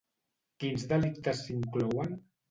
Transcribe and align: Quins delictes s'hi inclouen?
Quins 0.63 0.85
delictes 0.93 1.43
s'hi 1.43 1.53
inclouen? 1.57 2.17